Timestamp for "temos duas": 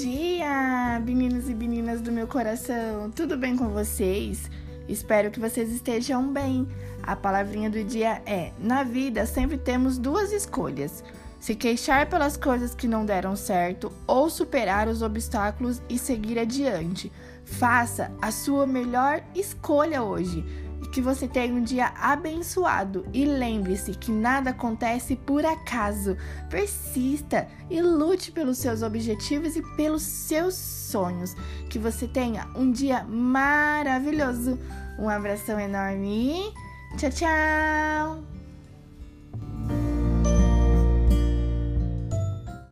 9.58-10.32